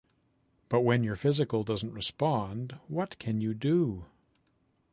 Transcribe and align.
But 0.67 0.79
when 0.81 1.03
your 1.03 1.15
physical 1.15 1.63
doesn't 1.63 1.93
respond, 1.93 2.79
what 2.87 3.19
can 3.19 3.39
you 3.39 3.53
do? 3.53 4.05